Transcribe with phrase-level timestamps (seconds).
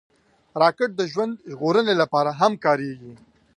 [0.61, 3.13] راکټ د ژوند ژغورنې لپاره هم کارېږي